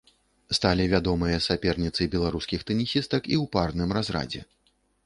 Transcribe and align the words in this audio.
Сталі 0.57 0.87
вядомыя 0.93 1.37
саперніцы 1.47 2.09
беларускіх 2.17 2.59
тэнісістак 2.71 3.31
і 3.35 3.39
ў 3.43 3.45
парным 3.59 3.89
разрадзе. 4.01 4.41